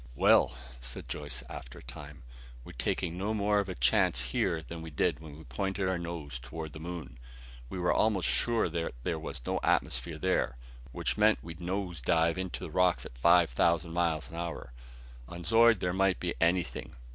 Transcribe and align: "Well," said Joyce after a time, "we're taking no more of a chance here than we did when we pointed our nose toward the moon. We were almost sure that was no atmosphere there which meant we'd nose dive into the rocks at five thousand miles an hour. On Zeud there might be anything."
"Well," 0.15 0.55
said 0.79 1.07
Joyce 1.07 1.43
after 1.47 1.77
a 1.77 1.83
time, 1.83 2.23
"we're 2.63 2.71
taking 2.71 3.15
no 3.19 3.35
more 3.35 3.59
of 3.59 3.69
a 3.69 3.75
chance 3.75 4.19
here 4.21 4.63
than 4.63 4.81
we 4.81 4.89
did 4.89 5.19
when 5.19 5.37
we 5.37 5.43
pointed 5.43 5.87
our 5.87 5.99
nose 5.99 6.39
toward 6.39 6.73
the 6.73 6.79
moon. 6.79 7.19
We 7.69 7.77
were 7.77 7.93
almost 7.93 8.27
sure 8.27 8.67
that 8.67 8.95
was 9.05 9.41
no 9.45 9.59
atmosphere 9.61 10.17
there 10.17 10.55
which 10.91 11.17
meant 11.19 11.43
we'd 11.43 11.61
nose 11.61 12.01
dive 12.01 12.39
into 12.39 12.61
the 12.61 12.71
rocks 12.71 13.05
at 13.05 13.15
five 13.15 13.51
thousand 13.51 13.93
miles 13.93 14.27
an 14.27 14.37
hour. 14.37 14.73
On 15.29 15.43
Zeud 15.43 15.81
there 15.81 15.93
might 15.93 16.19
be 16.19 16.33
anything." 16.41 16.95